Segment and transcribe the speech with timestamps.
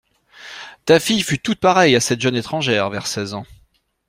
[0.85, 3.45] Ta fille fut toute pareille à cette jeune étrangère vers seize ans.